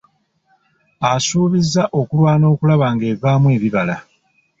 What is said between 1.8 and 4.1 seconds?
okulwana okulaba ng'evaamu ebibala.